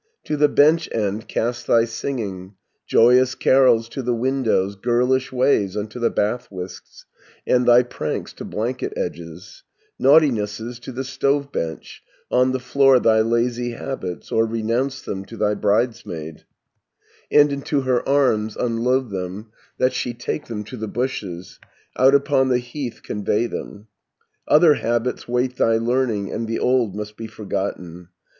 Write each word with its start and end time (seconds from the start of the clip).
To 0.23 0.35
the 0.35 0.49
bench 0.49 0.89
end 0.91 1.27
cast 1.27 1.67
thy 1.67 1.85
singing, 1.85 2.55
Joyous 2.87 3.35
carols 3.35 3.87
to 3.89 4.01
the 4.01 4.15
windows, 4.15 4.75
Girlish 4.75 5.31
ways 5.31 5.77
unto 5.77 5.99
the 5.99 6.09
bath 6.09 6.47
whisks, 6.49 7.05
And 7.45 7.67
thy 7.67 7.83
pranks 7.83 8.33
to 8.33 8.43
blanket 8.43 8.93
edges, 8.97 9.61
Naughtinesses 9.99 10.79
to 10.79 10.91
the 10.91 11.03
stove 11.03 11.51
bench, 11.51 12.01
On 12.31 12.51
the 12.51 12.59
floor 12.59 12.99
thy 12.99 13.21
lazy 13.21 13.73
habits, 13.73 14.29
50 14.29 14.35
Or 14.35 14.45
renounce 14.47 15.03
them 15.03 15.23
to 15.25 15.37
thy 15.37 15.53
bridesmaid, 15.53 16.45
And 17.31 17.53
into 17.53 17.81
her 17.81 18.01
arms 18.09 18.55
unload 18.57 19.11
them, 19.11 19.51
That 19.77 19.93
she 19.93 20.15
take 20.15 20.47
them 20.47 20.63
to 20.63 20.77
the 20.77 20.87
bushes, 20.87 21.59
Out 21.95 22.15
upon 22.15 22.49
the 22.49 22.57
heath 22.57 23.01
convey 23.03 23.45
them. 23.45 23.85
"Other 24.47 24.73
habits 24.73 25.27
wait 25.27 25.57
thy 25.57 25.77
learning, 25.77 26.31
And 26.31 26.47
the 26.47 26.57
old 26.57 26.95
must 26.95 27.15
be 27.17 27.27
forgotten. 27.27 28.09